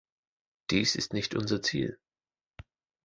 Dies 0.71 0.95
ist 0.95 1.13
nicht 1.13 1.35
unser 1.35 1.61
Ziel. 1.61 1.99